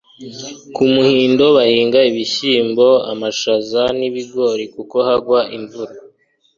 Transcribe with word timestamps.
ku 0.75 0.83
muhindo 0.93 1.45
bahinga 1.57 1.99
ibishyimbo, 2.09 2.87
amashaza, 3.11 3.81
n'ibigori 3.99 4.65
kuko 4.75 4.95
hagwa 5.07 5.39
imvura 5.57 5.93